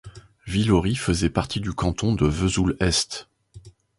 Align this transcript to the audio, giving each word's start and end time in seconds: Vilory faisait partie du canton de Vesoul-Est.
Vilory 0.47 0.95
faisait 0.95 1.29
partie 1.29 1.59
du 1.59 1.73
canton 1.73 2.15
de 2.15 2.25
Vesoul-Est. 2.25 3.29